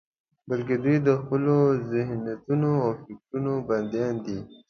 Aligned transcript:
بلکې 0.49 0.75
دوی 0.83 0.97
د 1.07 1.09
خپلو 1.21 1.55
ذهنيتونو 1.91 2.69
او 2.83 2.91
فکرونو 3.05 3.53
بندیان 3.67 4.15
دي. 4.25 4.37